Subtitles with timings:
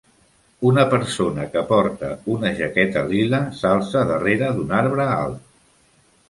[0.67, 5.47] Una persona que porta una jaqueta lila s'alça darrere d'un arbre alt.